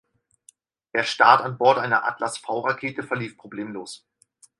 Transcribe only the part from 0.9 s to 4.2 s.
Der Start an Bord einer Atlas-V-Rakete verlief problemlos.